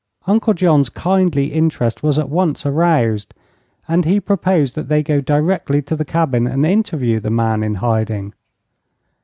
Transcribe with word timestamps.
Uncle 0.25 0.55
John's 0.55 0.89
kindly 0.89 1.53
interest 1.53 2.01
was 2.01 2.17
at 2.17 2.27
once 2.27 2.65
aroused, 2.65 3.35
and 3.87 4.03
he 4.03 4.19
proposed 4.19 4.73
that 4.73 4.87
they 4.87 5.03
go 5.03 5.21
directly 5.21 5.79
to 5.83 5.95
the 5.95 6.03
cabin 6.03 6.47
and 6.47 6.65
interview 6.65 7.19
the 7.19 7.29
man 7.29 7.61
in 7.61 7.75
hiding. 7.75 8.33